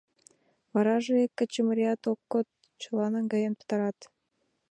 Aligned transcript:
Вараже 0.73 1.15
ик 1.25 1.31
качымарият 1.39 2.01
ок 2.11 2.19
код, 2.31 2.47
чыла 2.81 3.07
наҥгаен 3.13 3.53
пытарат. 3.59 3.97